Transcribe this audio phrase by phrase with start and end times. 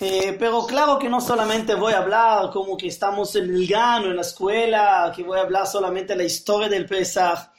[0.00, 4.06] Eh, pero claro que no solamente voy a hablar como que estamos en el gano,
[4.06, 7.50] en la escuela, que voy a hablar solamente de la historia del Pesach.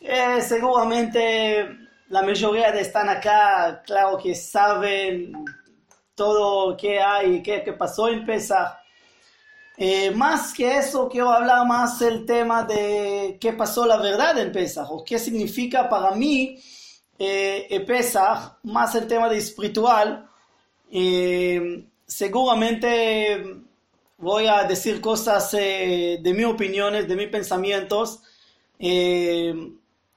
[0.00, 1.68] Eh, seguramente
[2.08, 5.32] la mayoría de están acá, claro que saben
[6.14, 8.78] todo qué hay, qué, qué pasó en Pesach.
[9.76, 14.50] Eh, más que eso, quiero hablar más el tema de qué pasó la verdad en
[14.50, 16.58] Pesach, o qué significa para mí
[17.18, 20.25] eh, Pesach, más el tema de espiritual.
[20.90, 23.64] Eh, seguramente
[24.18, 28.22] voy a decir cosas eh, de mis opiniones, de mis pensamientos.
[28.78, 29.72] Eh,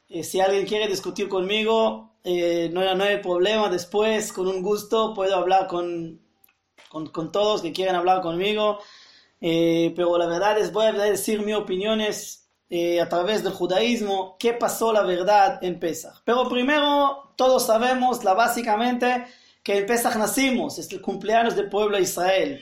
[0.09, 3.69] eh, si alguien quiere discutir conmigo, no, no, hay problema.
[3.69, 6.19] Después, con un gusto, puedo hablar con,
[6.89, 8.79] con, con todos que quieran hablar conmigo.
[9.39, 12.47] pero la verdad es, voy a decir mis opiniones
[13.01, 16.21] a través del judaísmo, qué pasó la verdad en Pesach.
[16.23, 19.25] Pero primero, todos sabemos, la, básicamente,
[19.69, 22.59] que en Pesach nacimos, es el cumpleaños del pueblo de Israel.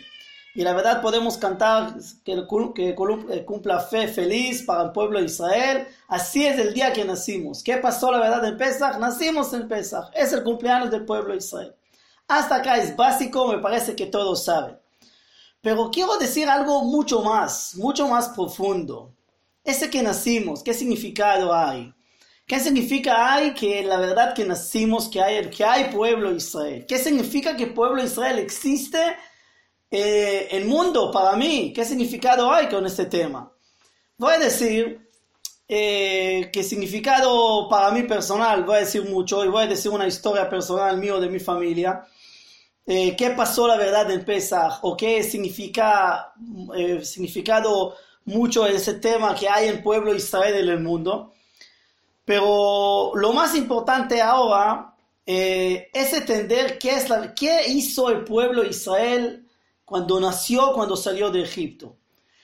[0.53, 5.87] Y la verdad podemos cantar que, que cumpla fe feliz para el pueblo de Israel.
[6.09, 7.63] Así es el día que nacimos.
[7.63, 8.97] ¿Qué pasó la verdad en Pesach?
[8.99, 10.09] Nacimos en Pesach.
[10.13, 11.73] Es el cumpleaños del pueblo de Israel.
[12.27, 14.77] Hasta acá es básico, me parece que todos saben.
[15.61, 19.13] Pero quiero decir algo mucho más, mucho más profundo.
[19.63, 21.93] Ese que nacimos, ¿qué significado hay?
[22.47, 26.85] ¿Qué significa hay que la verdad que nacimos, que hay, que hay pueblo Israel?
[26.87, 28.99] ¿Qué significa que pueblo Israel existe
[29.91, 31.73] eh, el mundo para mí?
[31.75, 33.51] ¿Qué significado hay con este tema?
[34.17, 35.09] Voy a decir
[35.67, 40.07] eh, que significado para mí personal, voy a decir mucho y voy a decir una
[40.07, 42.07] historia personal mío de mi familia.
[42.85, 44.79] Eh, ¿Qué pasó la verdad en Pesach?
[44.83, 46.33] ¿O qué significa
[46.77, 51.33] eh, significado mucho ese tema que hay en pueblo Israel en el mundo?
[52.27, 54.93] Pero lo más importante ahora
[55.25, 59.47] eh, es entender qué, es qué hizo el pueblo de Israel
[59.85, 61.95] cuando nació, cuando salió de Egipto.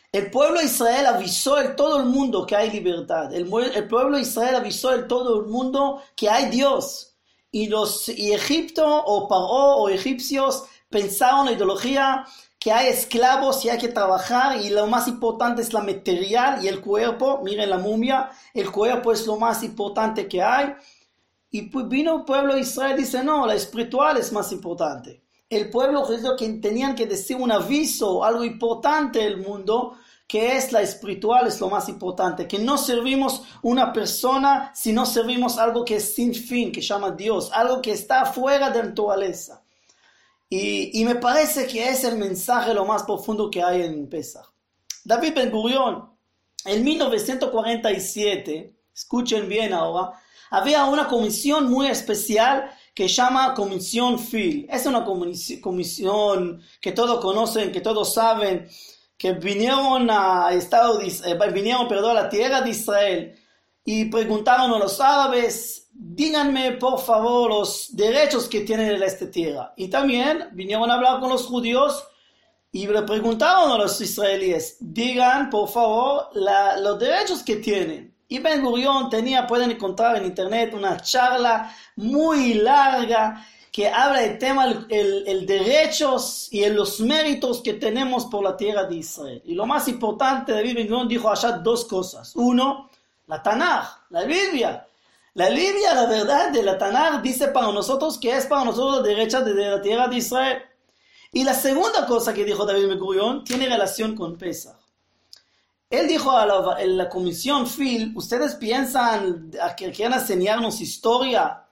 [0.09, 3.33] El pueblo de Israel avisó a todo el mundo que hay libertad.
[3.33, 7.17] El, pueblo de Israel avisó a todo el mundo que hay Dios.
[7.51, 12.25] Y los y Egipto o Paró o egipcios pensaron en la ideología
[12.63, 16.69] que hay esclavos y hay que trabajar y lo más importante es la material y
[16.69, 17.41] el cuerpo.
[17.43, 20.73] Miren la momia, el cuerpo es lo más importante que hay.
[21.51, 25.21] Y pues vino el pueblo de Israel y dice, no, la espiritual es más importante.
[25.49, 30.71] El pueblo judío que tenían que decir un aviso, algo importante del mundo, que es
[30.71, 32.47] la espiritual, es lo más importante.
[32.47, 37.51] Que no servimos una persona, sino servimos algo que es sin fin, que llama Dios,
[37.53, 39.62] algo que está fuera de la naturaleza.
[40.55, 44.45] Y, y, me parece que es el mensaje lo más profundo que hay en Pesach.
[45.03, 46.15] David Ben Gurion,
[46.65, 50.11] en 1947, escuchen bien ahora,
[50.51, 54.67] había una comisión muy especial que llama Comisión Phil.
[54.69, 58.69] Es una comisión que todos conocen, que todos saben,
[59.17, 63.39] que vinieron a, Estado de, eh, vinieron, perdón, a la tierra de Israel
[63.83, 69.73] y preguntaron a los árabes díganme por favor los derechos que tienen en esta tierra.
[69.77, 72.03] Y también vinieron a hablar con los judíos
[72.71, 78.13] y le preguntaron a los israelíes, digan por favor la, los derechos que tienen.
[78.27, 84.39] Y Ben Gurion tenía, pueden encontrar en internet, una charla muy larga que habla del
[84.39, 89.41] tema, el, el, el derechos y los méritos que tenemos por la tierra de Israel.
[89.45, 92.35] Y lo más importante, David Ben Gurion dijo allá dos cosas.
[92.35, 92.89] Uno,
[93.27, 94.87] la Tanaj, la Biblia
[95.35, 99.07] la Biblia, la verdad de la Tanakh dice para nosotros que es para nosotros la
[99.07, 100.61] derecha de la tierra de Israel.
[101.31, 104.77] Y la segunda cosa que dijo David Megurión tiene relación con Pesach.
[105.89, 111.65] Él dijo a la, a la comisión Phil, ¿ustedes piensan que quieren enseñarnos historia?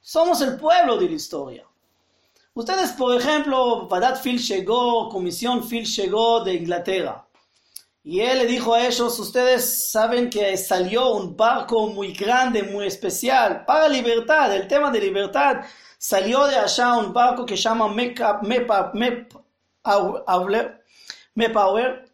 [0.00, 1.66] Somos el pueblo de la historia.
[2.54, 7.26] Ustedes, por ejemplo, Vadat Phil llegó, comisión Phil llegó de Inglaterra.
[8.04, 12.86] Y él le dijo a ellos, ustedes saben que salió un barco muy grande, muy
[12.86, 15.60] especial, para libertad, el tema de libertad.
[15.98, 17.88] Salió de allá un barco que se llama
[21.34, 22.12] Mepower,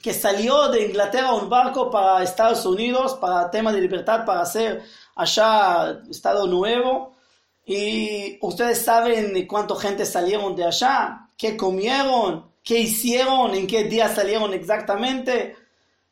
[0.00, 4.84] que salió de Inglaterra un barco para Estados Unidos, para tema de libertad, para hacer
[5.16, 7.16] allá Estado Nuevo.
[7.64, 14.12] Y ustedes saben cuánta gente salieron de allá, qué comieron, qué hicieron, en qué día
[14.12, 15.56] salieron exactamente.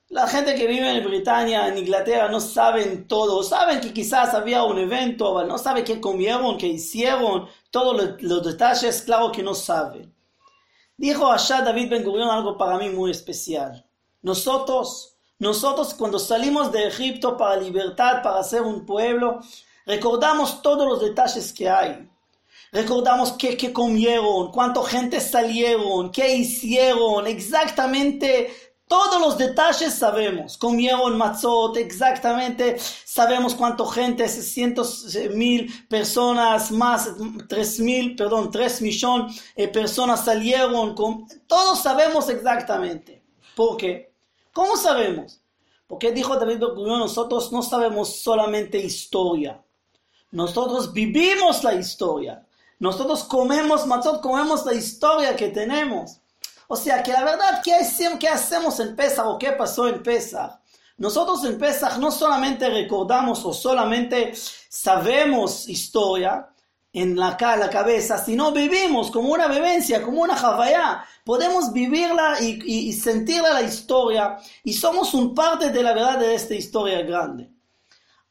[0.09, 3.43] La gente que vive en Britania, en Inglaterra, no saben todo.
[3.43, 8.45] Saben que quizás había un evento, no saben qué comieron, qué hicieron, todos los, los
[8.45, 10.15] detalles, claro que no saben.
[10.97, 13.85] Dijo allá David Ben Gurion algo para mí muy especial.
[14.23, 19.41] Nosotros, nosotros cuando salimos de Egipto para libertad, para ser un pueblo,
[19.87, 22.09] recordamos todos los detalles que hay.
[22.75, 28.53] Recordamos qué, comieron, cuánta gente salieron, qué hicieron, exactamente
[28.89, 30.59] todos los detalles sabemos.
[30.59, 37.11] Comieron matzot, exactamente sabemos cuánta gente, 600 mil personas, más
[37.49, 40.95] 3 mil, perdón, 3 millones de personas salieron.
[41.47, 43.23] Todos sabemos exactamente.
[43.55, 44.13] ¿Por qué?
[44.53, 45.41] ¿Cómo sabemos?
[45.87, 49.63] Porque dijo David nosotros no sabemos solamente historia.
[50.33, 52.44] Nosotros vivimos la historia.
[52.79, 56.21] Nosotros comemos matzot, comemos la historia que tenemos.
[56.69, 57.75] O sea que la verdad, ¿qué,
[58.29, 60.59] hacemos en Pesach o qué pasó en Pesach?
[60.97, 64.33] Nosotros en Pesach no solamente recordamos o solamente
[64.69, 66.49] sabemos historia
[66.93, 71.05] en la, la cabeza, sino vivimos como una vivencia, como una javaya.
[71.25, 76.35] Podemos vivirla y, y, sentirla la historia y somos un parte de la verdad de
[76.35, 77.54] esta historia grande.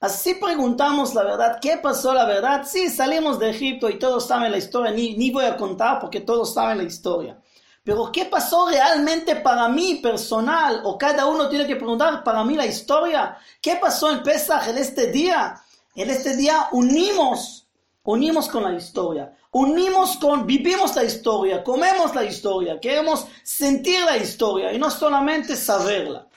[0.04, 2.68] Así preguntamos la verdad, ¿qué pasó la verdad?
[2.70, 6.20] Sí, salimos de Egipto y todos saben la historia, ni, ni voy a contar porque
[6.20, 7.42] todos saben la historia.
[7.86, 10.82] Pero ¿qué pasó realmente para mí personal?
[10.84, 13.38] O cada uno tiene que preguntar para mí la historia.
[13.62, 15.56] ¿Qué pasó en Pesach en este día?
[15.96, 17.66] En este día unimos,
[18.04, 19.38] unimos con la historia.
[19.52, 25.56] Unimos con, vivimos la historia, comemos la historia, queremos sentir la historia y no solamente
[25.56, 26.28] saberla.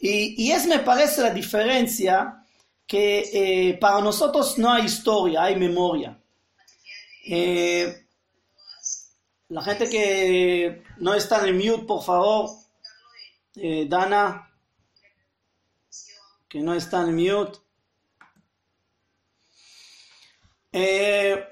[0.00, 2.40] Y, y es, me parece, la diferencia
[2.86, 6.18] que eh, para nosotros no hay historia, hay memoria.
[7.26, 8.06] Eh,
[9.48, 12.50] la gente que no está en mute, por favor.
[13.56, 14.50] Eh, Dana,
[16.48, 17.58] que no está en mute.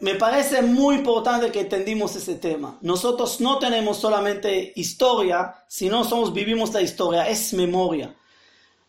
[0.00, 2.76] Me parece muy importante que entendimos ese tema.
[2.82, 8.16] Nosotros no tenemos solamente historia, sino somos, vivimos la historia, es memoria.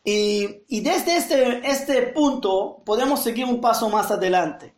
[0.04, 4.76] Y, y desde este, este punto podemos seguir un paso más adelante.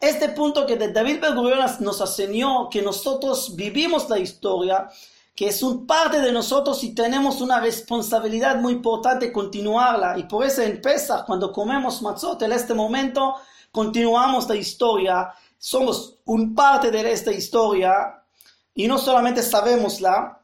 [0.00, 1.34] Este punto que David Ben
[1.80, 4.90] nos enseñó que nosotros vivimos la historia,
[5.34, 10.18] que es un parte de nosotros y tenemos una responsabilidad muy importante continuarla.
[10.18, 13.36] Y por eso en Pesach, cuando comemos matzot, en este momento
[13.72, 18.22] continuamos la historia, somos un parte de esta historia
[18.74, 20.38] y no solamente sabemosla.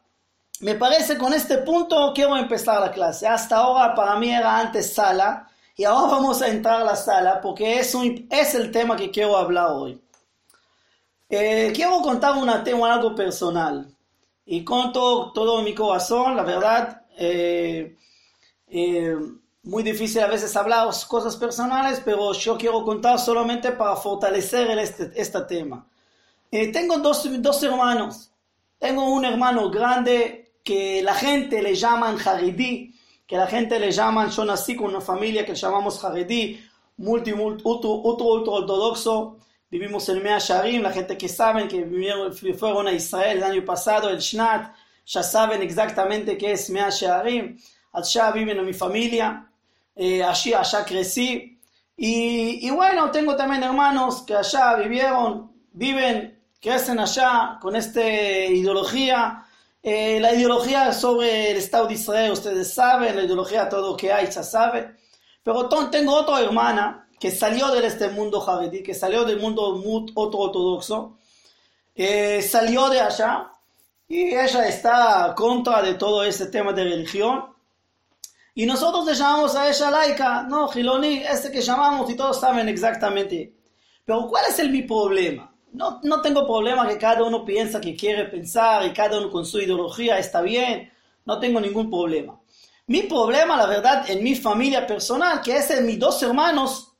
[0.60, 3.26] Me parece con este punto quiero empezar la clase.
[3.26, 7.40] Hasta ahora para mí era antes sala y ahora vamos a entrar a la sala
[7.40, 9.98] porque es, un, es el tema que quiero hablar hoy.
[11.30, 13.86] Eh, quiero contar un tema, algo personal.
[14.44, 17.96] Y con todo, mi corazón, la verdad, eh,
[18.66, 19.16] eh,
[19.62, 25.10] muy difícil a veces hablar cosas personales, pero yo quiero contar solamente para fortalecer este,
[25.14, 25.86] este tema.
[26.50, 28.30] tengo dos, dos hermanos.
[28.78, 32.94] Tengo un hermano grande que la gente le llaman Haridi
[33.30, 36.60] que la gente le llaman, yo nací con una familia que llamamos Haredi,
[36.96, 39.38] multi, multi, ultra, ortodoxo,
[39.70, 43.64] vivimos en Mea Sharim, la gente que saben que vivieron, fueron a Israel el año
[43.64, 44.74] pasado, el Shnat,
[45.06, 47.56] ya saben exactamente qué es Mea Sharim,
[47.92, 49.48] allá viven en mi familia,
[49.94, 51.56] eh, allí, allá crecí,
[51.96, 59.46] y, y bueno, tengo también hermanos que allá vivieron, viven, crecen allá con esta ideología,
[59.82, 64.12] eh, la ideología sobre el Estado de Israel, ustedes saben, la ideología todo lo que
[64.12, 64.96] hay, ya sabe.
[65.42, 69.82] Pero tengo otra hermana que salió de este mundo jaredí, que salió del mundo
[70.14, 71.18] otro ortodoxo,
[71.94, 73.52] eh, salió de allá
[74.08, 77.54] y ella está contra de todo ese tema de religión.
[78.54, 82.68] Y nosotros le llamamos a ella laica, no, Giloni, este que llamamos y todos saben
[82.68, 83.54] exactamente.
[84.04, 85.49] Pero ¿cuál es el mi problema?
[85.72, 89.46] No, no tengo problema que cada uno piensa que quiere pensar y cada uno con
[89.46, 90.90] su ideología está bien.
[91.24, 92.40] No tengo ningún problema.
[92.86, 96.92] Mi problema, la verdad, en mi familia personal, que es de mis dos hermanos,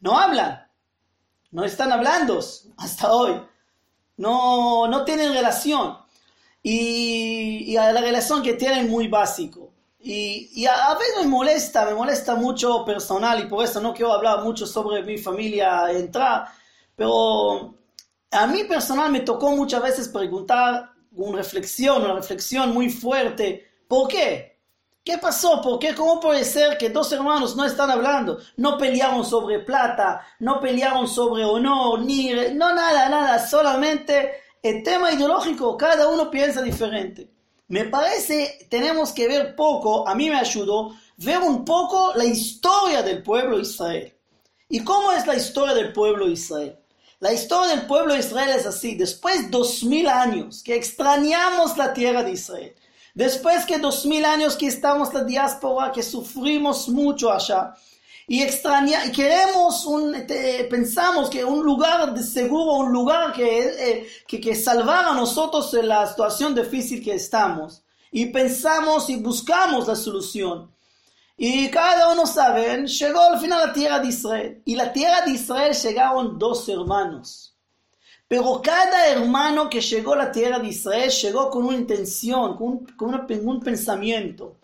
[0.00, 0.64] no hablan.
[1.50, 2.38] No están hablando
[2.76, 3.40] hasta hoy.
[4.16, 5.98] No, no tienen relación.
[6.62, 9.72] Y, y la relación que tienen muy básico.
[9.98, 13.92] Y, y a, a, veces me molesta, me molesta mucho personal y por eso no
[13.92, 16.46] quiero hablar mucho sobre mi familia entrar.
[16.94, 17.74] Pero
[18.34, 23.66] a mí personal me tocó muchas veces preguntar una reflexión, una reflexión muy fuerte.
[23.88, 24.58] ¿Por qué?
[25.04, 25.60] ¿Qué pasó?
[25.60, 25.94] ¿Por qué?
[25.94, 28.38] ¿Cómo puede ser que dos hermanos no están hablando?
[28.56, 32.30] No pelearon sobre plata, no pelearon sobre honor, ni...
[32.54, 33.46] No, nada, nada.
[33.46, 37.30] Solamente el tema ideológico, cada uno piensa diferente.
[37.68, 43.02] Me parece, tenemos que ver poco, a mí me ayudó, ver un poco la historia
[43.02, 44.14] del pueblo Israel.
[44.68, 46.78] ¿Y cómo es la historia del pueblo Israel?
[47.24, 48.96] La historia del pueblo de Israel es así.
[48.96, 52.74] Después de dos mil años que extrañamos la tierra de Israel,
[53.14, 57.72] después que dos mil años que estamos en la diáspora, que sufrimos mucho allá,
[58.28, 60.14] y extraña, queremos un,
[60.68, 65.72] pensamos que un lugar de seguro, un lugar que, eh, que, que salvar a nosotros
[65.72, 67.82] en la situación difícil que estamos.
[68.12, 70.73] Y pensamos y buscamos la solución.
[71.36, 74.62] Y cada uno sabe, llegó al final a la tierra de Israel.
[74.64, 77.56] Y la tierra de Israel llegaron dos hermanos.
[78.28, 82.86] Pero cada hermano que llegó a la tierra de Israel llegó con una intención, con
[82.96, 84.56] con un pensamiento.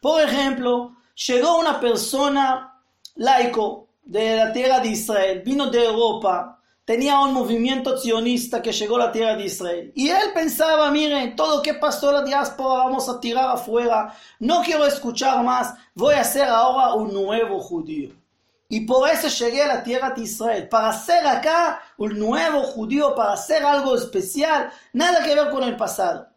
[0.00, 2.80] Por ejemplo, llegó una persona
[3.16, 6.55] laico de la tierra de Israel, vino de Europa,
[6.86, 9.92] tenía un movimiento sionista que llegó a la tierra de Israel.
[9.94, 14.14] Y él pensaba, miren, todo lo que pasó en la diáspora vamos a tirar afuera,
[14.38, 18.10] no quiero escuchar más, voy a ser ahora un nuevo judío.
[18.68, 23.14] Y por eso llegué a la tierra de Israel, para ser acá un nuevo judío,
[23.16, 26.28] para hacer algo especial, nada que ver con el pasado.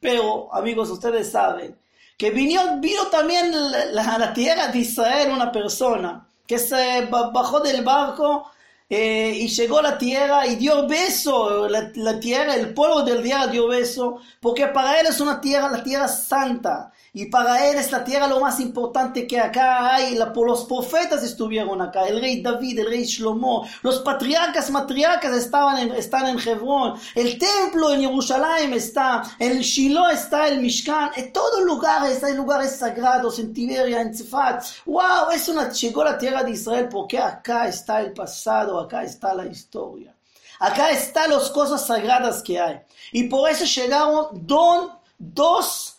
[0.00, 1.78] Pero, amigos, ustedes saben
[2.16, 7.82] que vino, vino también a la, tierra de Israel una persona que se bajó del
[7.82, 8.50] barco
[8.96, 13.48] eh, y llegó la tierra y dio beso, la, la, tierra, el polvo del día
[13.48, 17.92] dio beso, porque para él es una tierra, la tierra santa, y para él es
[17.92, 20.16] la tierra lo más importante que acá hay.
[20.16, 25.78] La, los profetas estuvieron acá, el rey David, el rey Shlomo, los patriarcas, matriarcas estaban
[25.78, 31.32] en, están en Hebrón, el templo en Jerusalén está, en Shiloh está el Mishkan, en
[31.32, 34.64] todos lugares hay lugares sagrados, en Tiberia, en Tzefat.
[34.84, 35.30] ¡Wow!
[35.32, 39.46] Es una, llegó la tierra de Israel porque acá está el pasado, acá está la
[39.46, 40.12] historia.
[40.58, 42.80] Acá están las cosas sagradas que hay.
[43.12, 45.93] Y por eso llegaron don, dos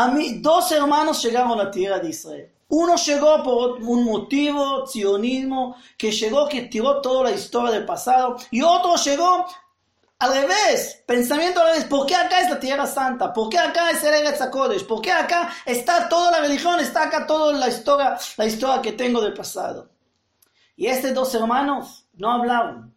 [0.00, 2.52] a mí, dos hermanos llegaron a la tierra de Israel.
[2.68, 8.36] Uno llegó por un motivo, sionismo, que llegó, que tiró toda la historia del pasado,
[8.52, 9.44] y otro llegó
[10.20, 13.32] al revés, pensamiento al revés, ¿por qué acá es la tierra santa?
[13.32, 14.40] ¿Por qué acá es el Eretz
[14.84, 18.92] ¿Por qué acá está toda la religión, está acá toda la historia, la historia que
[18.92, 19.90] tengo del pasado?
[20.76, 22.94] Y estos dos hermanos no hablaron.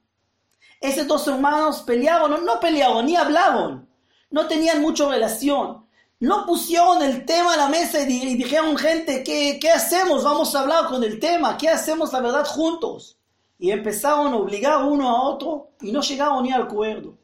[0.79, 3.89] Estos dos hermanos pelearon, no, no pelearon, ni hablaron.
[4.29, 5.81] No tenían mucha relación
[6.21, 10.23] no pusieron el tema a la mesa y, dijeron, gente, ¿qué, ¿qué, hacemos?
[10.23, 13.17] Vamos a hablar con el tema, ¿qué hacemos la verdad juntos?
[13.57, 17.17] Y empezaron a obligar uno a otro y no llegaron ni al acuerdo.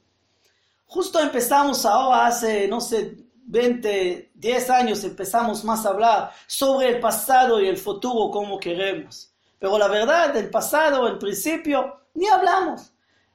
[0.88, 7.00] Justo empezamos ahora, hace, no sé, 20, 10 años, empezamos más a hablar sobre el
[7.00, 9.32] pasado y el futuro como queremos.
[9.60, 12.92] Pero la verdad, del pasado, el principio, ni hablamos.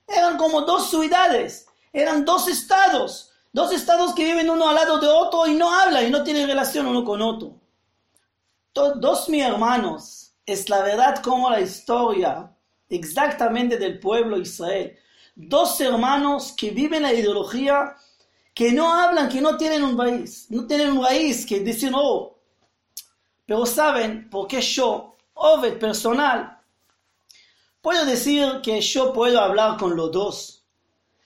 [0.08, 5.08] Eran como dos ciudades, eran dos estados Dos estados que viven uno al lado de
[5.08, 7.60] otro y no hablan y no tienen relación uno con otro.
[8.72, 12.50] Dos hermanos, es la verdad como la historia
[12.88, 14.96] exactamente del pueblo Israel.
[15.34, 17.94] Dos hermanos que viven la ideología,
[18.54, 22.38] que no hablan, que no tienen un raíz, no tienen un raíz, que dicen, oh,
[23.44, 26.58] pero saben por qué yo, Ovid personal,
[27.82, 30.61] puedo decir que yo puedo hablar con los dos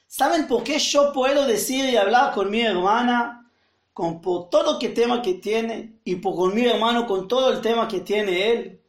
[0.06, 3.50] ¿Saben por qué yo puedo decir y hablar con mi hermana
[3.92, 7.60] con por todo el tema que tiene y por con mi hermano con todo el
[7.60, 8.80] tema que tiene él?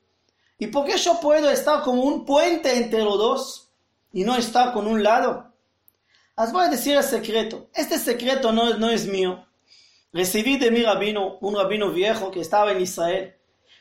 [0.59, 3.69] ¿Y por qué yo puedo estar como un puente entre los dos
[4.12, 5.53] y no estar con un lado?
[6.36, 7.69] Os voy a decir el secreto.
[7.74, 9.45] Este secreto no, no es mío.
[10.13, 13.36] Recibí de mi rabino, un rabino viejo que estaba en Israel.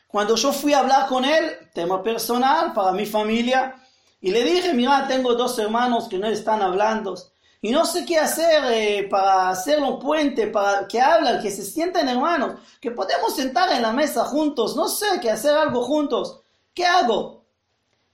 [0.07, 3.75] Cuando yo fui a hablar con él, tema personal para mi familia,
[4.19, 7.15] y le dije, mira, tengo dos hermanos que no están hablando
[7.61, 11.63] y no sé qué hacer eh, para hacer un puente, para que hablen, que se
[11.63, 16.39] sienten hermanos, que podemos sentar en la mesa juntos, no sé, que hacer algo juntos.
[16.73, 17.43] ¿Qué hago?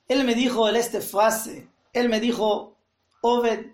[0.08, 2.76] Él me dijo en esta frase, él me dijo,
[3.22, 3.68] Oved,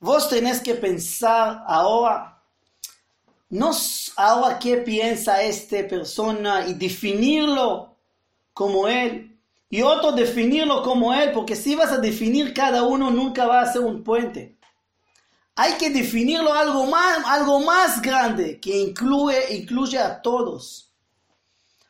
[0.00, 2.42] vos tenés que pensar ahora,
[3.50, 3.72] no
[4.16, 7.94] ahora qué piensa esta persona y definirlo
[8.52, 9.33] como él,
[9.74, 13.72] y otro definirlo como él, porque si vas a definir cada uno nunca va a
[13.72, 14.56] ser un puente.
[15.56, 20.92] Hay que definirlo algo más, algo más grande que incluye, incluye a todos.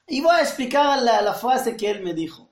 [0.07, 2.49] Y voy a explicar la, la frase que él me dijo.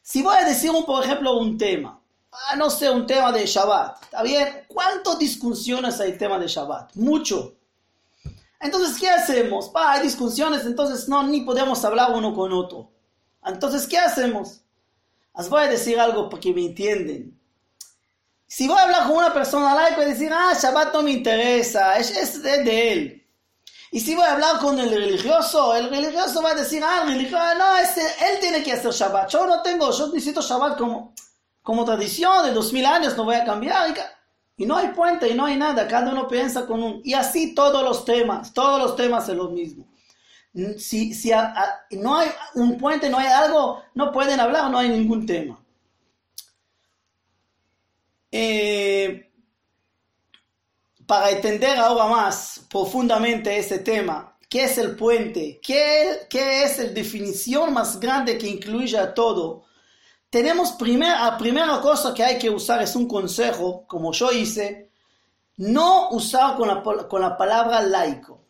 [0.00, 3.46] Si voy a decir, un, por ejemplo, un tema, ah, no sé, un tema de
[3.46, 4.66] Shabbat, ¿está bien?
[4.68, 6.94] ¿Cuántas discusiones hay tema de Shabbat?
[6.94, 7.56] Mucho.
[8.60, 9.72] Entonces, ¿qué hacemos?
[9.74, 12.93] hay discusiones, entonces no, ni podemos hablar uno con otro.
[13.44, 14.62] Entonces, ¿qué hacemos?
[15.32, 17.38] Os voy a decir algo para que me entiendan.
[18.46, 21.96] Si voy a hablar con una persona laica y decir, ah, Shabbat no me interesa,
[21.96, 23.26] es, de él.
[23.90, 27.14] Y si voy a hablar con el religioso, el religioso va a decir, ah, el
[27.14, 29.28] religioso, no, él tiene que hacer Shabbat.
[29.30, 31.14] Yo no tengo, yo necesito Shabbat como,
[31.62, 33.92] como tradición de dos mil años, no voy a cambiar.
[34.56, 37.00] Y, no hay puente y no hay nada, cada uno piensa con un...
[37.02, 39.84] Y así todos los temas, todos los temas es lo mismo.
[40.78, 41.12] Si,
[41.90, 45.60] no hay un puente, no hay algo, no pueden hablar, no hay ningún tema.
[48.30, 49.32] Eh,
[51.06, 55.60] para entender ahora más profundamente este tema, ¿qué es el puente?
[55.60, 59.64] ¿Qué, es la definición más grande que incluye a todo?
[60.30, 64.90] Tenemos primer, la primera cosa que hay que usar es un consejo, como yo hice,
[65.56, 68.43] no usar con la palabra laico,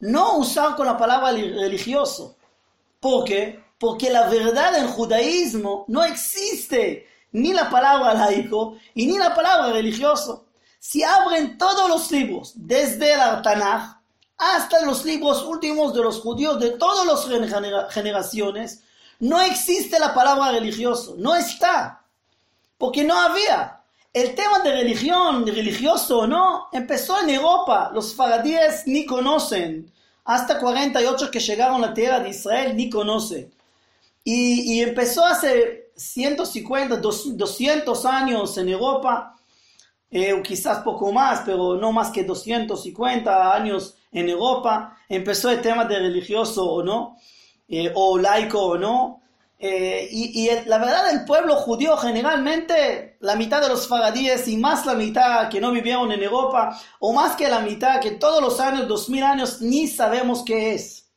[0.00, 2.36] no usar con la palabra religioso.
[2.98, 3.62] ¿Por qué?
[3.78, 9.72] Porque la verdad en judaísmo no existe ni la palabra laico y ni la palabra
[9.72, 10.46] religioso.
[10.78, 14.00] Si abren todos los libros, desde el Tanaj
[14.38, 18.82] hasta los libros últimos de los judíos de todas las generaciones,
[19.18, 22.06] no existe la palabra religioso, no está,
[22.78, 23.79] porque no había.
[24.12, 27.90] El tema de religión, religioso o no, empezó en Europa.
[27.94, 29.92] Los faradíes ni conocen.
[30.24, 33.52] Hasta 48 que llegaron a la tierra de Israel ni conocen.
[34.24, 39.36] Y, y empezó hace 150, 200 años en Europa,
[40.10, 45.84] eh, quizás poco más, pero no más que 250 años en Europa, empezó el tema
[45.84, 47.16] de religioso o no,
[47.68, 49.20] eh, o laico o no.
[49.62, 54.86] Eh, y, la verdad, el pueblo judío generalmente, la mitad de los faradíes y más
[54.86, 58.58] la mitad que no vivieron en Europa, o más que la mitad que todos los
[58.58, 61.10] años, 2000 años, ni sabemos qué es.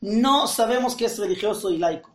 [0.00, 2.10] No sabemos qué es religioso y laico.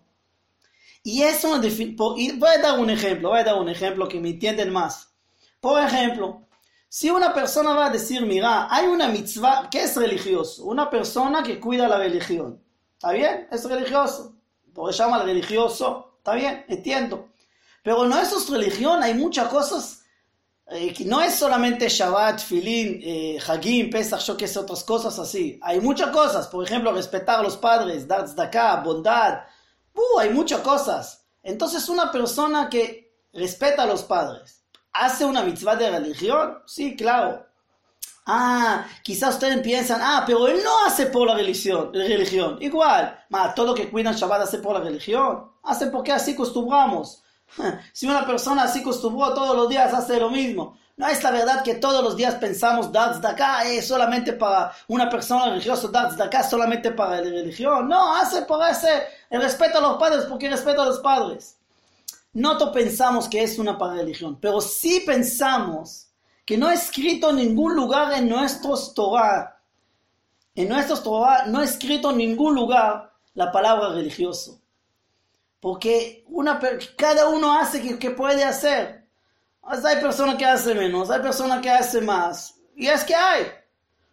[1.04, 4.72] Y eso voy a dar un ejemplo, voy a dar un ejemplo que me entienden
[4.72, 5.14] más.
[5.60, 6.48] Por ejemplo,
[6.90, 11.44] si una persona va a decir, mira, hay una mitzvah que es religioso, una persona
[11.44, 12.60] que cuida la religión,
[12.94, 13.48] ¿está bien?
[13.52, 14.35] Es religioso,
[14.76, 16.66] por eso llama religioso, ¿está bien?
[16.68, 17.30] Entiendo.
[17.82, 20.04] Pero no es religión, hay muchas cosas,
[20.68, 25.18] eh, que no es solamente Shabbat, Filín, eh, Hagim, Pesach, yo que sé, otras cosas
[25.18, 25.60] así.
[25.64, 29.40] Hay muchas cosas, por ejemplo, respetar a los padres, dar tzedakah, bondad,
[29.96, 31.26] Uh, hay muchas cosas.
[31.42, 36.60] Entonces una persona que respeta a los padres, ¿hace una mitzvah de religión?
[36.66, 37.46] Sí, claro.
[38.26, 41.92] Ah, quizás ustedes piensan, ah, pero él no hace por la religión.
[41.94, 42.58] religión.
[42.60, 45.52] Igual, ma, todo que cuidan Shabbat hace por la religión.
[45.64, 47.22] Hace porque así acostumbramos.
[47.94, 50.78] Si una persona así acostumbró todos los días hace lo mismo.
[50.98, 55.10] No es la verdad que todos los días pensamos dar acá es solamente para una
[55.10, 57.88] persona religiosa, dar acá solamente para la religión.
[57.90, 61.58] No, hace por ese el respeto a los padres porque respeto a los padres.
[62.34, 66.08] No pensamos que es una para religión, pero sí pensamos
[66.46, 69.62] que no es escrito en ningún lugar en nuestros Torah,
[70.54, 74.62] en nuestros Torah no es escrito en ningún lugar la palabra religioso.
[75.60, 76.60] Porque una,
[76.96, 79.06] cada uno hace que, que puede hacer
[79.66, 82.56] hay personas que hacen menos, hay personas que hacen más.
[82.76, 83.48] Y es que hay.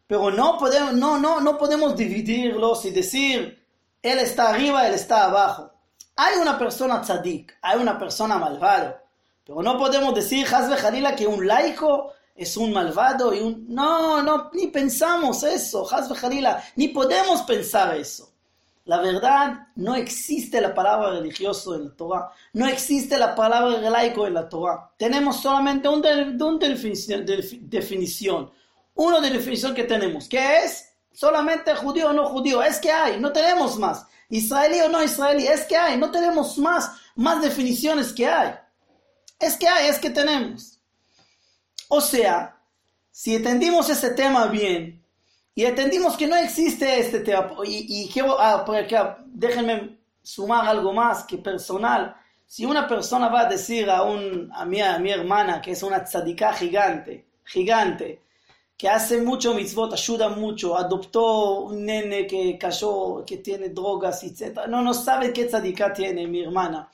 [0.06, 3.66] Pero no podemos, no, no, no podemos dividirlos y decir,
[4.02, 5.72] él está arriba, él está abajo.
[6.16, 8.96] Hay una persona tzadik, hay una persona malvado.
[9.44, 13.66] Pero no podemos decir, Hazbe Jalila, que un laico es un malvado y un...
[13.68, 18.32] No, no, ni pensamos eso, Jalila, ni podemos pensar eso.
[18.84, 22.32] La verdad, no existe la palabra religioso en la Torah.
[22.52, 24.90] No existe la palabra laico en la Torah.
[24.98, 26.10] Tenemos solamente una
[26.44, 28.50] un definición.
[28.94, 30.28] Una definición que tenemos.
[30.28, 30.88] que es?
[31.12, 32.60] Solamente judío o no judío.
[32.60, 33.20] Es que hay.
[33.20, 34.04] No tenemos más.
[34.28, 35.46] Israelí o no israelí.
[35.46, 35.96] Es que hay.
[35.96, 36.90] No tenemos más.
[37.14, 38.54] Más definiciones que hay.
[39.38, 39.88] Es que hay.
[39.90, 40.71] Es que tenemos.
[41.94, 42.56] O sea,
[43.10, 45.04] si entendimos ese tema bien,
[45.54, 47.52] y entendimos que no existe este tema.
[47.66, 48.64] Y, quiero, ah,
[49.26, 52.16] déjenme sumar algo más que personal.
[52.46, 55.82] Si una persona va a decir a, un, a, mi, a mi hermana que es
[55.82, 58.22] una tzadika gigante, gigante,
[58.74, 64.60] que hace mucho mitzvot, ayuda mucho, adoptó un nene que cayó, que tiene drogas, etc.
[64.66, 66.90] No, no sabe qué tzadika tiene mi hermana.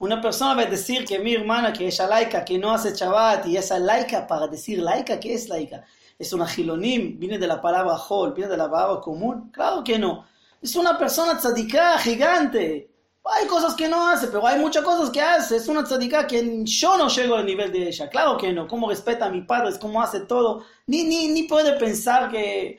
[0.00, 3.46] Una persona va a decir que mi hermana, que es laica, que no hace Shabbat,
[3.46, 5.84] y esa laica para decir laica, ¿qué es laica?
[6.16, 7.18] ¿Es una gilonim?
[7.18, 8.32] ¿Viene de la palabra hol?
[8.32, 9.50] ¿Viene de la palabra común?
[9.50, 10.24] Claro que no.
[10.62, 12.90] Es una persona tzadika gigante.
[13.24, 15.56] Hay cosas que no hace, pero hay muchas cosas que hace.
[15.56, 18.08] Es una tzadika que yo no llego al nivel de ella.
[18.08, 18.68] Claro que no.
[18.68, 20.64] Cómo respeta a mi padre, cómo hace todo.
[20.86, 22.78] Ni, ni, ni puede pensar que...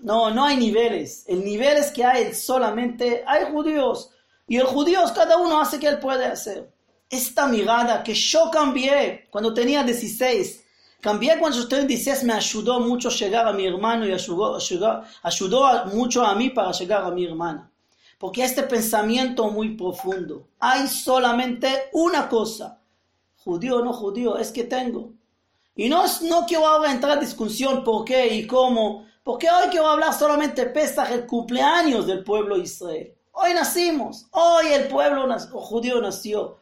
[0.00, 1.24] No, no hay niveles.
[1.26, 3.24] El nivel es que hay solamente...
[3.26, 4.13] Hay judíos.
[4.46, 6.72] Y el judíos cada uno hace que él puede hacer.
[7.08, 10.64] Esta mirada que yo cambié cuando tenía 16
[11.04, 14.56] Cambié cuando usted dice, me ayudó mucho llegar a mi hermano y ayudó,
[15.22, 17.70] ayudó, mucho a mí para llegar a mi hermana.
[18.18, 22.80] Porque este pensamiento muy profundo, hay solamente una cosa,
[23.36, 25.12] judío o no judío, es que tengo.
[25.76, 29.88] Y no, no quiero ahora entrar en discusión por qué y cómo, Porque hoy quiero
[29.88, 33.13] hablar solamente Pesach, el cumpleaños del pueblo de Israel.
[33.36, 36.60] Hoy nacimos, hoy el pueblo judío nació.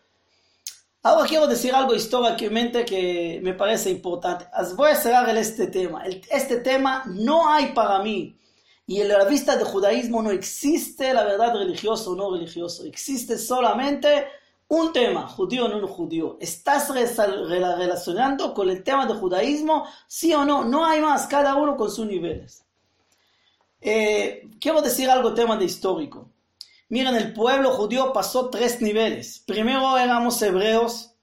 [1.02, 4.46] Ahora quiero decir algo históricamente que me parece importante.
[4.74, 6.02] Voy a cerrar este tema.
[6.30, 8.38] Este tema no hay para mí.
[8.86, 12.84] Y en la vista del judaísmo no existe la verdad religiosa o no religiosa.
[12.86, 14.28] Existe solamente
[14.68, 16.38] un tema, judío o no judío.
[16.40, 19.84] ¿Estás relacionando con el tema del judaísmo?
[20.06, 20.64] Sí o no.
[20.64, 22.64] No hay más, cada uno con sus niveles.
[23.78, 26.31] Eh, quiero decir algo tema de histórico.
[26.92, 29.42] Miren, el pueblo judío pasó tres niveles.
[29.46, 31.14] Primero éramos hebreos,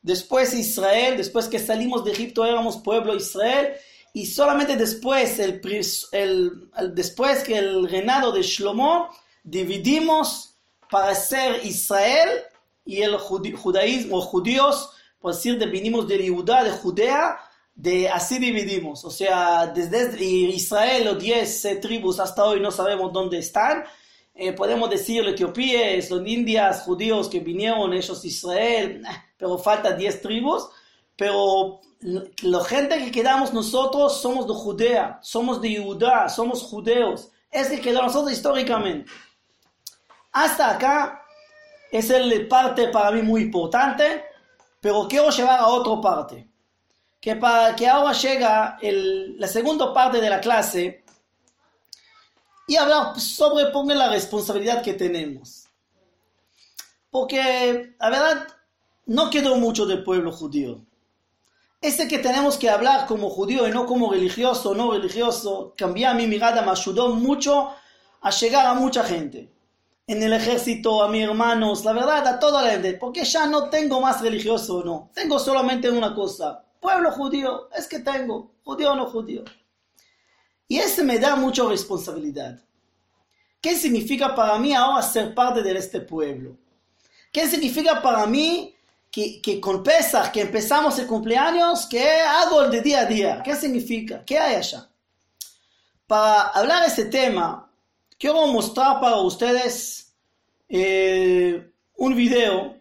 [0.00, 3.74] después Israel, después que salimos de Egipto éramos pueblo Israel,
[4.14, 9.10] y solamente después, el, después que el reinado de Shlomo,
[9.44, 10.54] dividimos
[10.90, 12.30] para ser Israel
[12.86, 17.38] y el judaísmo, judíos, por decir, venimos de Judá, de Judea,
[17.74, 19.04] de así dividimos.
[19.04, 23.84] O sea, desde Israel, los diez tribus hasta hoy no sabemos dónde están,
[24.40, 29.02] eh, podemos decir etiopíes, los indias, judíos que vinieron, ellos Israel,
[29.36, 30.68] pero falta 10 tribus,
[31.16, 31.80] pero
[32.42, 37.80] la gente que quedamos nosotros somos de Judea, somos de Judá, somos judeos, es que
[37.80, 39.10] quedó nosotros históricamente.
[40.30, 41.24] Hasta acá
[41.90, 44.24] es el parte para mí muy importante,
[44.80, 46.48] pero quiero llevar a otra parte,
[47.20, 51.02] que, para, que ahora llega el, la segunda parte de la clase,
[52.68, 55.64] y hablar sobre la responsabilidad que tenemos.
[57.10, 58.46] Porque, la verdad,
[59.06, 60.84] no quedó mucho del pueblo judío.
[61.80, 66.14] Ese que tenemos que hablar como judío y no como religioso o no religioso, cambiar
[66.14, 67.70] mi mirada me ayudó mucho
[68.20, 69.50] a llegar a mucha gente.
[70.06, 73.70] En el ejército, a mis hermanos, la verdad, a toda la gente, porque ya no
[73.70, 75.10] tengo más religioso o no.
[75.14, 79.44] Tengo solamente una cosa, pueblo judío, es que tengo, judío o no judío.
[80.68, 82.62] Y ese me da mucha responsabilidad.
[83.60, 86.56] ¿Qué significa para mí ahora ser parte de este pueblo?
[87.32, 88.76] ¿Qué significa para mí
[89.10, 93.42] que, que con Pesach, que empezamos el cumpleaños, que hago el de día a día?
[93.42, 94.22] ¿Qué significa?
[94.24, 94.88] ¿Qué hay allá?
[96.06, 97.70] Para hablar de este tema,
[98.18, 100.14] quiero mostrar para ustedes
[100.68, 102.76] eh, un video,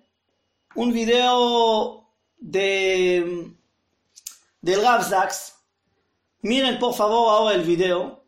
[0.76, 3.54] un video de,
[4.62, 5.04] del Rav
[6.42, 8.24] Miren por favor ahora el video.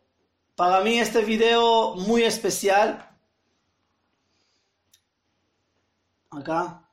[0.56, 3.08] Para mí este video muy especial.
[6.30, 6.86] Acá.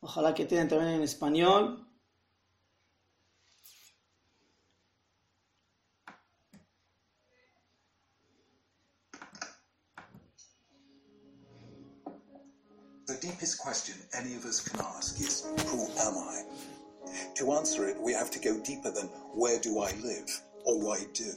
[0.00, 1.86] Ojalá que tienen también en español.
[13.82, 16.42] Question any of us can ask is, Who am I?
[17.36, 20.28] To answer it, we have to go deeper than where do I live
[20.64, 21.32] or why do.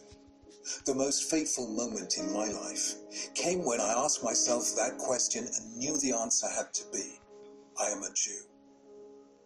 [0.85, 2.95] The most fateful moment in my life
[3.35, 7.19] came when I asked myself that question and knew the answer had to be
[7.79, 8.41] I am a Jew.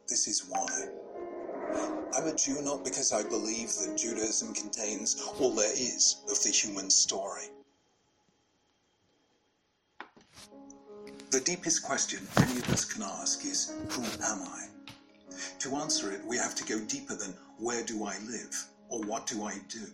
[0.08, 0.88] This is why.
[2.18, 6.50] I'm a Jew not because I believe that Judaism contains all there is of the
[6.50, 7.50] human story.
[11.32, 14.66] The deepest question any of us can ask is, Who am I?
[15.60, 19.28] To answer it, we have to go deeper than where do I live or what
[19.28, 19.86] do I do?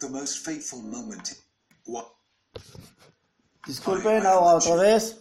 [0.00, 1.40] The most fateful moment.
[1.86, 2.06] What?
[3.66, 5.14] Disculpen ahora otra vez.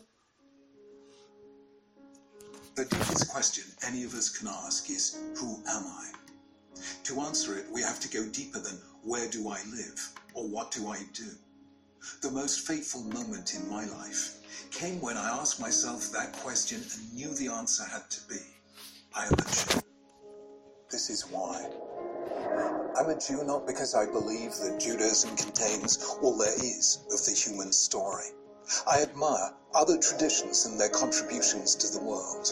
[2.76, 6.12] The deepest question any of us can ask is, Who am I?
[7.04, 10.72] To answer it, we have to go deeper than where do I live or what
[10.72, 11.30] do I do?
[12.22, 14.38] The most fateful moment in my life
[14.72, 18.40] came when I asked myself that question and knew the answer had to be
[19.14, 19.82] I am a Jew.
[20.90, 21.70] This is why.
[22.98, 27.34] I'm a Jew not because I believe that Judaism contains all there is of the
[27.34, 28.30] human story.
[28.88, 32.52] I admire other traditions and their contributions to the world.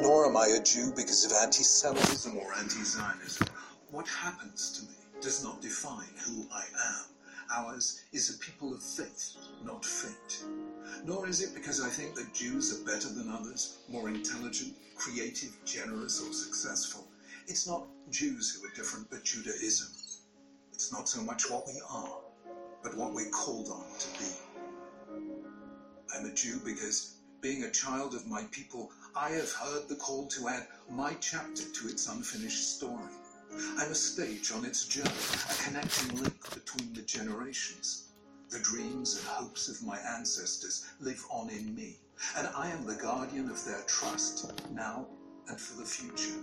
[0.00, 3.48] Nor am I a Jew because of anti Semitism or anti Zionism.
[3.90, 7.15] What happens to me does not define who I am.
[7.54, 10.44] Ours is a people of faith, not fate.
[11.04, 15.56] Nor is it because I think that Jews are better than others, more intelligent, creative,
[15.64, 17.06] generous, or successful.
[17.46, 19.88] It's not Jews who are different, but Judaism.
[20.72, 22.18] It's not so much what we are,
[22.82, 24.30] but what we're called on to be.
[26.14, 30.26] I'm a Jew because, being a child of my people, I have heard the call
[30.28, 33.12] to add my chapter to its unfinished story.
[33.78, 35.08] I'm a stage on its journey,
[35.48, 38.08] a connecting link between the generations.
[38.50, 41.98] The dreams and hopes of my ancestors live on in me,
[42.36, 45.06] and I am the guardian of their trust now
[45.48, 46.38] and for the future.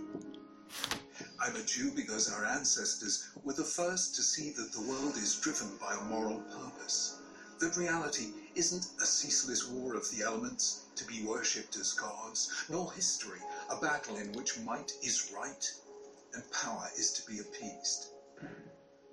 [1.40, 5.38] I'm a Jew because our ancestors were the first to see that the world is
[5.40, 7.20] driven by a moral purpose,
[7.60, 12.92] that reality isn't a ceaseless war of the elements to be worshipped as gods, nor
[12.92, 15.72] history a battle in which might is right
[16.34, 18.08] and power is to be appeased.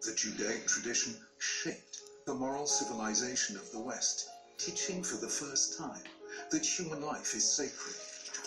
[0.02, 6.04] The Judaic tradition shaped the moral civilization of the West, teaching for the first time
[6.52, 7.96] that human life is sacred,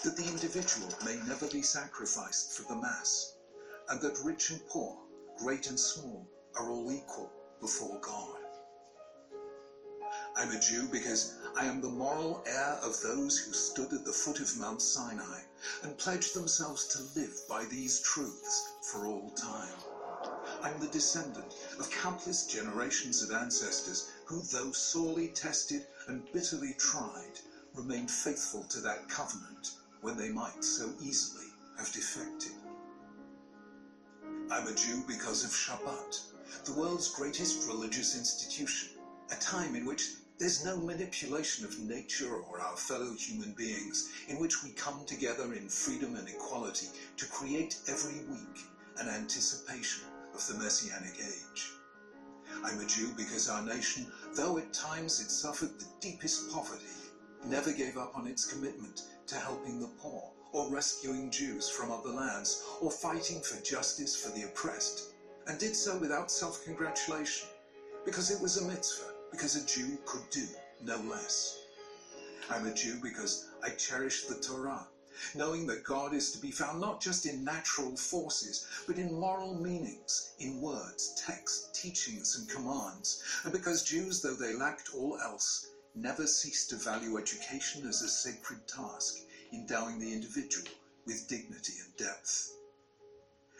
[0.04, 3.34] that the individual may never be sacrificed for the mass,
[3.88, 4.96] and that rich and poor,
[5.38, 8.43] great and small, are all equal before God.
[10.36, 14.12] I'm a Jew because I am the moral heir of those who stood at the
[14.12, 15.42] foot of Mount Sinai
[15.84, 19.78] and pledged themselves to live by these truths for all time.
[20.60, 27.38] I'm the descendant of countless generations of ancestors who, though sorely tested and bitterly tried,
[27.72, 29.70] remained faithful to that covenant
[30.00, 31.46] when they might so easily
[31.78, 32.52] have defected.
[34.50, 36.20] I'm a Jew because of Shabbat,
[36.64, 38.90] the world's greatest religious institution,
[39.30, 44.38] a time in which there's no manipulation of nature or our fellow human beings, in
[44.40, 48.66] which we come together in freedom and equality to create every week
[48.98, 50.02] an anticipation
[50.34, 51.70] of the Messianic age.
[52.64, 56.82] I'm a Jew because our nation, though at times it suffered the deepest poverty,
[57.46, 62.10] never gave up on its commitment to helping the poor or rescuing Jews from other
[62.10, 65.12] lands or fighting for justice for the oppressed,
[65.46, 67.48] and did so without self congratulation,
[68.04, 70.46] because it was a mitzvah, because a Jew could do
[70.84, 71.58] no less.
[72.48, 74.86] I'm a Jew because I cherish the Torah,
[75.34, 79.52] knowing that God is to be found not just in natural forces, but in moral
[79.52, 85.66] meanings, in words, texts, teachings, and commands, and because Jews, though they lacked all else,
[85.96, 89.16] never ceased to value education as a sacred task,
[89.52, 90.68] endowing the individual
[91.06, 92.52] with dignity and depth.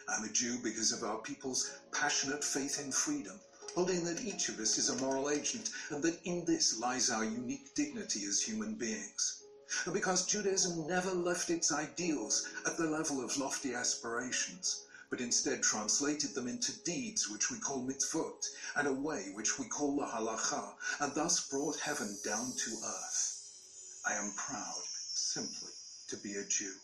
[0.09, 3.41] I'm a Jew because of our people's passionate faith in freedom,
[3.75, 7.25] holding that each of us is a moral agent and that in this lies our
[7.25, 9.43] unique dignity as human beings.
[9.85, 15.63] And because Judaism never left its ideals at the level of lofty aspirations, but instead
[15.63, 20.07] translated them into deeds which we call mitzvot, and a way which we call the
[20.07, 24.01] halacha, and thus brought heaven down to earth.
[24.07, 24.83] I am proud,
[25.15, 25.73] simply,
[26.09, 26.75] to be a Jew.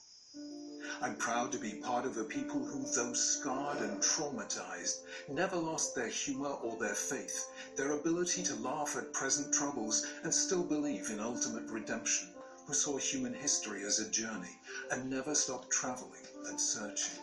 [1.03, 5.95] I'm proud to be part of a people who, though scarred and traumatized, never lost
[5.95, 11.11] their humor or their faith, their ability to laugh at present troubles and still believe
[11.11, 12.29] in ultimate redemption,
[12.67, 14.59] who saw human history as a journey
[14.91, 17.19] and never stopped traveling and searching.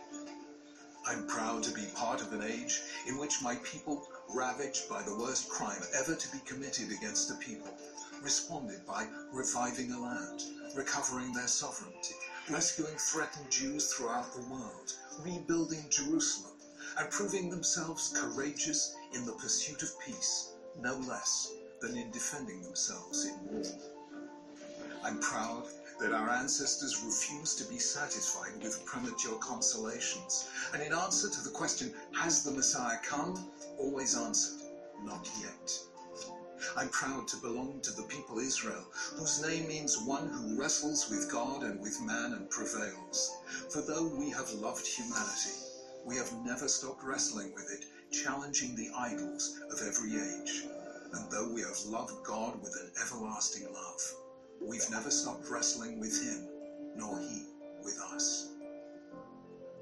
[1.05, 5.15] I'm proud to be part of an age in which my people, ravaged by the
[5.15, 7.73] worst crime ever to be committed against a people,
[8.21, 10.43] responded by reviving a land,
[10.75, 12.15] recovering their sovereignty,
[12.49, 16.53] rescuing threatened Jews throughout the world, rebuilding Jerusalem,
[16.97, 23.25] and proving themselves courageous in the pursuit of peace, no less than in defending themselves
[23.25, 23.63] in war.
[25.03, 25.65] I'm proud
[25.99, 31.49] that our ancestors refused to be satisfied with premature consolations, and in answer to the
[31.49, 33.35] question, Has the Messiah come?
[33.77, 34.61] always answered,
[35.03, 35.79] Not yet.
[36.75, 41.31] I'm proud to belong to the people Israel, whose name means one who wrestles with
[41.31, 43.35] God and with man and prevails.
[43.69, 45.57] For though we have loved humanity,
[46.05, 50.63] we have never stopped wrestling with it, challenging the idols of every age.
[51.13, 54.01] And though we have loved God with an everlasting love,
[54.61, 56.47] we've never stopped wrestling with Him,
[56.95, 57.43] nor He
[57.83, 58.49] with us.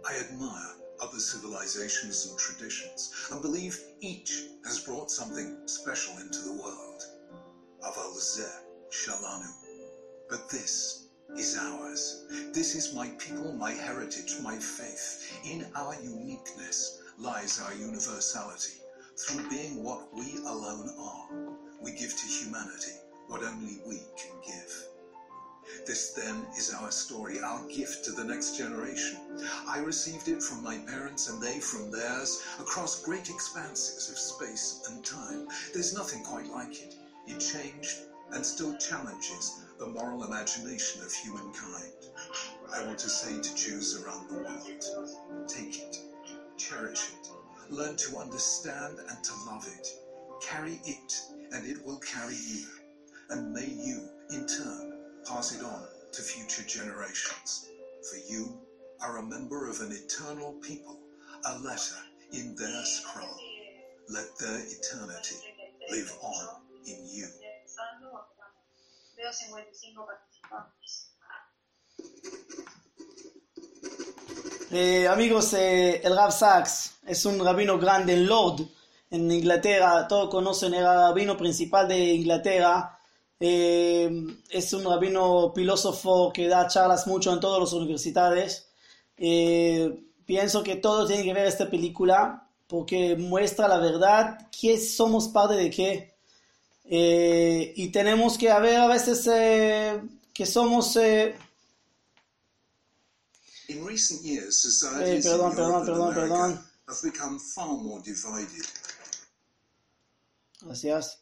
[0.08, 6.54] I admire other civilizations and traditions, and believe each has brought something special into the
[6.54, 7.04] world.
[7.84, 8.18] Aval
[8.90, 9.52] shalanu.
[10.30, 12.26] But this is ours.
[12.54, 15.40] This is my people, my heritage, my faith.
[15.46, 18.74] In our uniqueness lies our universality.
[19.18, 21.30] Through being what we alone are,
[21.82, 22.92] we give to humanity
[23.28, 24.95] what only we can give.
[25.86, 29.18] This then is our story, our gift to the next generation.
[29.68, 34.82] I received it from my parents and they from theirs across great expanses of space
[34.90, 35.48] and time.
[35.74, 36.96] There's nothing quite like it.
[37.28, 37.98] It changed
[38.32, 41.94] and still challenges the moral imagination of humankind.
[42.74, 45.98] I want to say to Jews around the world, take it,
[46.58, 47.30] cherish it,
[47.70, 49.88] learn to understand and to love it.
[50.42, 52.66] Carry it and it will carry you.
[53.30, 54.95] And may you, in turn,
[55.26, 55.84] pass it on
[56.14, 57.70] to future generations.
[58.10, 58.60] For you
[59.02, 61.00] are a member of an eternal people,
[61.46, 63.40] a letter in their scroll.
[64.10, 65.36] Let their eternity
[65.90, 67.28] live on in you.
[69.18, 71.06] Veo 55 participantes.
[74.72, 78.68] Eh, amigos, eh, el Rav Sachs es un rabino grande en Lord,
[79.10, 80.08] en Inglaterra.
[80.08, 82.95] Todos conocen el rabino principal de Inglaterra.
[83.40, 84.10] Eh,
[84.50, 88.68] es un rabino filósofo que da charlas mucho en todas las universidades.
[90.26, 95.56] pienso que todos tienen que ver esta película porque muestra la verdad, qué somos parte
[95.56, 96.16] de qué.
[97.76, 99.24] y tenemos que ver a veces
[100.34, 100.98] que somos
[103.68, 106.66] In recent years, Eh, societies perdón, perdón, perdón, perdón.
[106.88, 108.66] have become far more divided.
[110.62, 111.20] Gracias.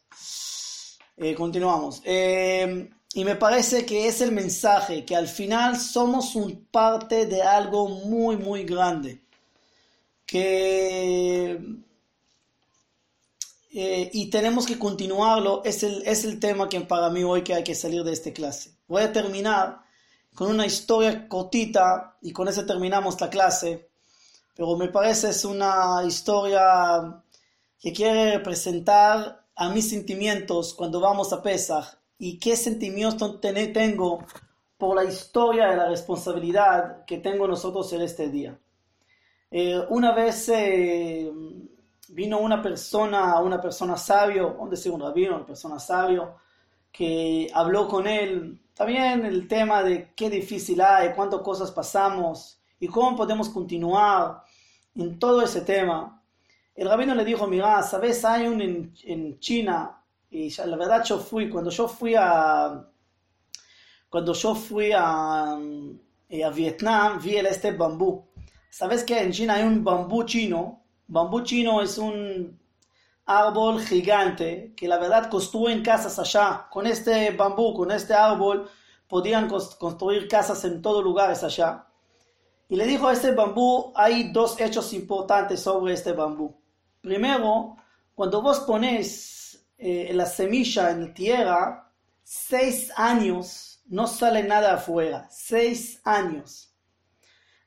[1.16, 2.02] Eh, continuamos.
[2.04, 7.42] Eh, y me parece que es el mensaje, que al final somos un parte de
[7.42, 9.22] algo muy, muy grande.
[10.26, 11.58] Que...
[13.72, 15.62] eh, y tenemos que continuarlo.
[15.64, 18.32] Es el, es el tema que para mí hoy que hay que salir de esta
[18.32, 18.72] clase.
[18.88, 19.82] Voy a terminar
[20.34, 23.88] con una historia cortita y con eso terminamos la clase.
[24.56, 27.22] Pero me parece es una historia
[27.80, 34.24] que quiere representar a mis sentimientos cuando vamos a Pesach y qué sentimientos ten- tengo
[34.78, 38.58] por la historia y la responsabilidad que tengo nosotros en este día.
[39.50, 41.30] Eh, una vez eh,
[42.08, 46.34] vino una persona, una persona sabio, a decir un rabino, una persona sabio,
[46.90, 52.88] que habló con él también el tema de qué difícil hay, cuántas cosas pasamos y
[52.88, 54.42] cómo podemos continuar
[54.96, 56.20] en todo ese tema.
[56.74, 61.48] El rabino le dijo, mira, sabes, hay un en, China, y la verdad yo fui,
[61.48, 62.84] cuando yo fui a,
[64.08, 65.56] cuando yo fui a,
[66.28, 68.26] eh, a Vietnam, vi el este bambú.
[68.70, 72.58] Sabes que en China hay un bambú chino, bambú chino es un
[73.26, 76.66] árbol gigante que la verdad construyen casas allá.
[76.70, 78.68] Con este bambú, con este árbol,
[79.08, 81.86] podían construir casas en todos lugares allá.
[82.68, 86.63] Y le dijo a este bambú, hay dos hechos importantes sobre este bambú.
[87.04, 87.76] Primero,
[88.14, 95.28] cuando vos pones eh, la semilla en tierra, seis años no sale nada afuera.
[95.30, 96.74] Seis años.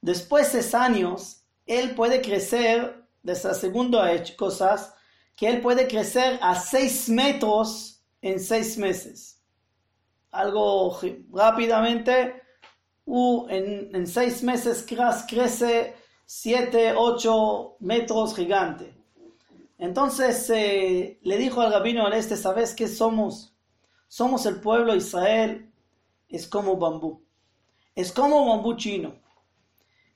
[0.02, 4.95] Después de seis años, él puede crecer, de esa segunda cosas,
[5.36, 9.43] que él puede crecer a 6 metros en 6 meses.
[10.32, 11.00] Algo
[11.32, 12.41] rápidamente,
[13.06, 15.95] en, 6 meses crece
[16.26, 18.96] 7, 8 metros gigante.
[19.77, 23.55] Entonces eh, le dijo al rabino al este, ¿sabes qué somos?
[24.07, 25.71] Somos el pueblo Israel,
[26.29, 27.23] es como bambú.
[27.95, 29.27] Es como bambú chino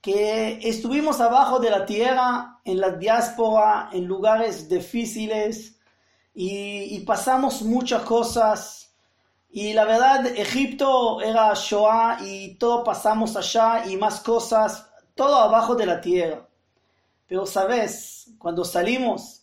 [0.02, 5.78] que estuvimos abajo de la tierra, en la diáspora, en lugares difíciles
[6.34, 8.96] y, y pasamos muchas cosas.
[9.52, 15.76] Y la verdad, Egipto era Shoah y todo pasamos allá y más cosas, todo abajo
[15.76, 16.48] de la tierra.
[17.28, 19.41] Pero sabes, cuando salimos,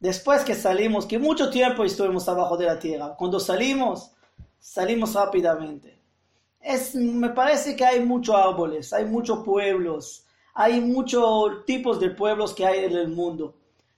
[0.00, 4.10] después que salimos, que mucho tiempo estuvimos abajo de la tierra, cuando salimos,
[4.58, 6.00] salimos rápidamente.
[6.60, 12.52] Es, me parece que hay muchos árboles, hay muchos pueblos, hay muchos tipos de pueblos
[12.54, 13.54] que hay en el mundo.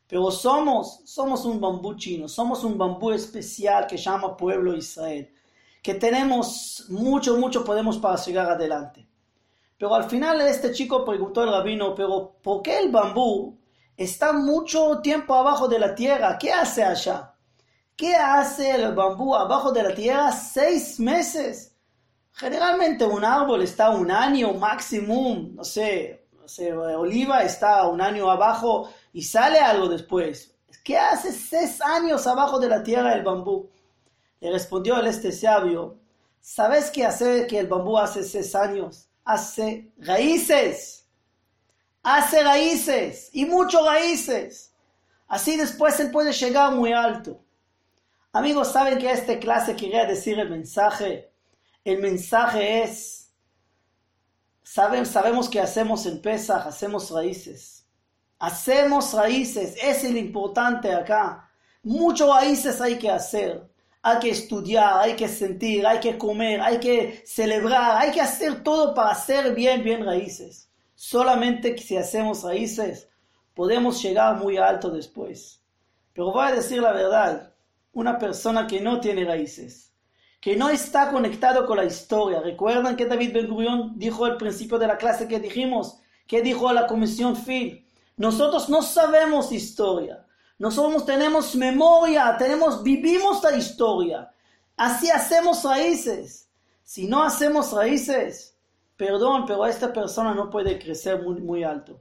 [0.07, 5.33] Pero somos, somos un bambú chino, somos un bambú especial que llama pueblo Israel,
[5.83, 9.07] que tenemos mucho, mucho podemos para llegar adelante.
[9.79, 13.59] Pero al final este chico preguntó al rabino, pero ¿por qué el bambú
[13.97, 16.39] está mucho tiempo abajo de la tierra?
[16.39, 17.35] ¿Qué hace allá?
[17.97, 21.77] ¿Qué hace el bambú abajo de la tierra seis meses?
[22.33, 28.31] Generalmente un árbol está un año máximo, no sé, no sé, oliva está un año
[28.31, 30.57] abajo y sale algo después.
[30.83, 33.71] ¿Qué hace seis años abajo de la tierra el bambú?
[34.41, 35.99] Le respondió el este sabio,
[36.41, 39.09] ¿sabes qué hace que el bambú hace seis años?
[39.25, 41.02] Hace raíces.
[42.03, 44.75] Hace raíces y muchos raíces.
[45.29, 47.41] Así después él puede llegar muy alto.
[48.33, 51.31] Amigos, ¿saben que esta clase quería decir el mensaje?
[51.85, 53.31] El mensaje es,
[54.63, 57.87] saben, sabemos que hacemos en Pesach, hacemos raíces.
[58.39, 61.49] Hacemos raíces, es el importante acá.
[61.83, 63.71] Muchos raíces hay que hacer.
[64.03, 68.65] Hay que estudiar, hay que sentir, hay que comer, hay que celebrar, hay que hacer
[68.65, 70.72] todo para hacer bien, bien raíces.
[71.05, 73.09] Solamente si hacemos raíces,
[73.55, 75.61] podemos llegar muy alto después.
[76.13, 77.55] Pero voy a decir la verdad,
[77.93, 79.93] una persona que no tiene raíces,
[80.41, 82.41] que no está conectado con la historia.
[82.41, 85.99] ¿Recuerdan que David Ben Gurion dijo al principio de la clase que dijimos?
[86.29, 87.85] ¿Qué dijo a la comisión Phil?
[88.17, 90.25] Nosotros no sabemos historia.
[90.57, 94.33] Nosotros tenemos memoria, tenemos, vivimos la historia.
[94.77, 96.49] Así hacemos raíces.
[96.85, 98.52] Si no hacemos raíces,
[99.03, 102.01] perdón, pero esta persona no puede crecer muy, alto.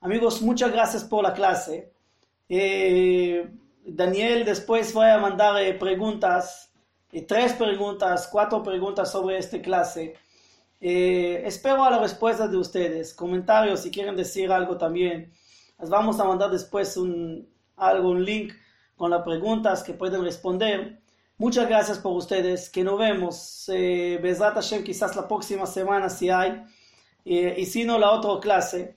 [0.00, 1.92] Amigos, muchas gracias por la clase.
[2.48, 3.46] Eh,
[3.84, 6.72] Daniel después voy a mandar eh, preguntas,
[7.12, 10.14] eh, tres preguntas, cuatro preguntas sobre esta clase.
[10.80, 15.30] espero a la respuesta de ustedes, comentarios si quieren decir algo también.
[15.78, 17.46] Les vamos a mandar después un,
[17.76, 18.54] algo, un link
[18.96, 21.02] con las preguntas que pueden responder.
[21.36, 23.68] Muchas gracias por ustedes, que nos vemos.
[23.68, 26.64] Eh, Besrat Hashem quizás la próxima semana si hay,
[27.24, 28.96] y si no la otra clase.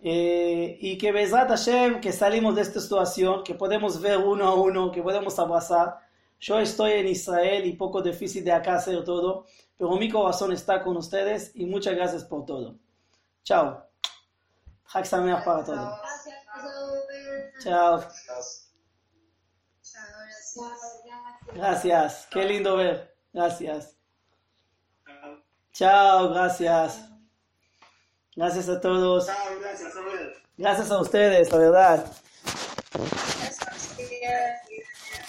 [0.00, 4.54] Eh, y que Besrat Hashem, que salimos de esta situación, que podemos ver uno a
[4.54, 5.98] uno, que podemos abrazar.
[6.40, 10.82] Yo estoy en Israel y poco difícil de acá hacer todo, pero mi corazón está
[10.82, 12.76] con ustedes y muchas gracias por todo.
[13.42, 13.84] Chao.
[14.92, 16.00] Chag Sameach para todos.
[17.62, 18.00] Chao.
[21.54, 22.28] Gracias.
[22.30, 23.14] Qué lindo ver.
[23.32, 23.96] Gracias.
[25.72, 27.04] Chao, gracias.
[28.34, 29.28] Gracias a todos.
[30.56, 32.12] Gracias a ustedes, la verdad.